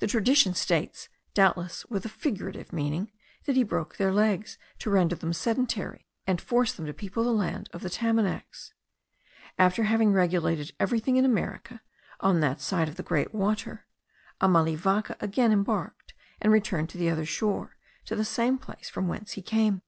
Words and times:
The 0.00 0.08
tradition 0.08 0.54
states, 0.54 1.08
doubtless 1.34 1.86
with 1.86 2.04
a 2.04 2.08
figurative 2.08 2.72
meaning, 2.72 3.12
that 3.44 3.54
he 3.54 3.62
broke 3.62 3.96
their 3.96 4.12
legs, 4.12 4.58
to 4.80 4.90
render 4.90 5.14
them 5.14 5.32
sedentary, 5.32 6.04
and 6.26 6.40
force 6.40 6.72
them 6.72 6.84
to 6.86 6.92
people 6.92 7.22
the 7.22 7.30
land 7.32 7.70
of 7.72 7.82
the 7.82 7.88
Tamanacs. 7.88 8.72
After 9.60 9.84
having 9.84 10.12
regulated 10.12 10.74
everything 10.80 11.14
in 11.14 11.24
America, 11.24 11.80
on 12.18 12.40
that 12.40 12.60
side 12.60 12.88
of 12.88 12.96
the 12.96 13.04
great 13.04 13.32
water, 13.32 13.86
Amalivaca 14.40 15.14
again 15.20 15.52
embarked, 15.52 16.12
and 16.40 16.52
returned 16.52 16.88
to 16.88 16.98
the 16.98 17.08
other 17.08 17.24
shore, 17.24 17.76
to 18.06 18.16
the 18.16 18.24
same 18.24 18.58
place 18.58 18.88
from 18.90 19.06
whence 19.06 19.34
he 19.34 19.42
came. 19.42 19.82